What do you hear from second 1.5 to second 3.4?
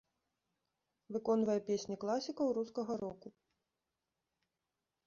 песні класікаў рускага року.